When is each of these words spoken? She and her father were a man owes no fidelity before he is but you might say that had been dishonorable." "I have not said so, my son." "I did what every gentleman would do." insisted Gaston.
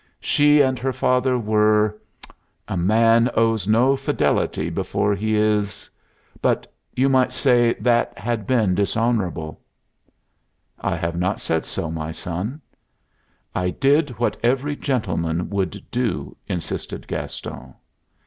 She 0.19 0.61
and 0.61 0.79
her 0.79 0.91
father 0.91 1.37
were 1.37 1.95
a 2.67 2.75
man 2.75 3.29
owes 3.35 3.67
no 3.67 3.95
fidelity 3.95 4.71
before 4.71 5.13
he 5.13 5.35
is 5.35 5.91
but 6.41 6.65
you 6.95 7.07
might 7.07 7.31
say 7.31 7.73
that 7.75 8.17
had 8.17 8.47
been 8.47 8.73
dishonorable." 8.73 9.61
"I 10.79 10.95
have 10.95 11.15
not 11.19 11.39
said 11.39 11.65
so, 11.65 11.91
my 11.91 12.11
son." 12.11 12.61
"I 13.53 13.69
did 13.69 14.09
what 14.17 14.37
every 14.41 14.75
gentleman 14.75 15.51
would 15.51 15.79
do." 15.91 16.35
insisted 16.47 17.07
Gaston. 17.07 17.75